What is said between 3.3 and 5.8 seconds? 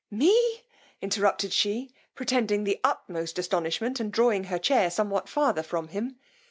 astonishment, and drawing her chair somewhat farther